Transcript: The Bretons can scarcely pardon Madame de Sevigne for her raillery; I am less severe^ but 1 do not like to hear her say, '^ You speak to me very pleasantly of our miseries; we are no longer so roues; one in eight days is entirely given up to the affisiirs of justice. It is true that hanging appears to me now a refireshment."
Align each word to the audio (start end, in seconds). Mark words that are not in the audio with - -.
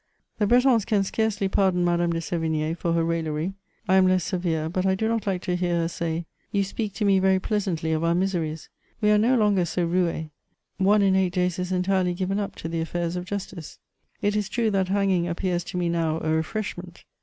The 0.39 0.47
Bretons 0.47 0.83
can 0.83 1.03
scarcely 1.03 1.47
pardon 1.47 1.85
Madame 1.85 2.11
de 2.11 2.21
Sevigne 2.21 2.73
for 2.73 2.93
her 2.93 3.03
raillery; 3.03 3.53
I 3.87 3.97
am 3.97 4.07
less 4.07 4.31
severe^ 4.31 4.67
but 4.73 4.83
1 4.83 4.95
do 4.95 5.07
not 5.07 5.27
like 5.27 5.43
to 5.43 5.55
hear 5.55 5.75
her 5.75 5.87
say, 5.87 6.25
'^ 6.25 6.25
You 6.51 6.63
speak 6.63 6.95
to 6.95 7.05
me 7.05 7.19
very 7.19 7.39
pleasantly 7.39 7.91
of 7.91 8.03
our 8.03 8.15
miseries; 8.15 8.67
we 8.99 9.11
are 9.11 9.19
no 9.19 9.35
longer 9.37 9.63
so 9.63 9.85
roues; 9.85 10.31
one 10.79 11.03
in 11.03 11.15
eight 11.15 11.33
days 11.33 11.59
is 11.59 11.71
entirely 11.71 12.15
given 12.15 12.39
up 12.39 12.55
to 12.55 12.67
the 12.67 12.81
affisiirs 12.81 13.15
of 13.15 13.25
justice. 13.25 13.77
It 14.23 14.35
is 14.35 14.49
true 14.49 14.71
that 14.71 14.87
hanging 14.87 15.27
appears 15.27 15.63
to 15.65 15.77
me 15.77 15.87
now 15.87 16.17
a 16.17 16.29
refireshment." 16.29 17.03